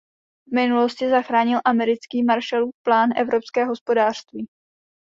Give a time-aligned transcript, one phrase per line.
[0.51, 4.47] V minulosti zachránil americký Marshallův plán evropské hospodářství.